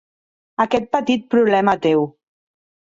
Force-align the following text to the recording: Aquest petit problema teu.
Aquest 0.65 0.89
petit 0.97 1.29
problema 1.37 1.79
teu. 1.87 2.13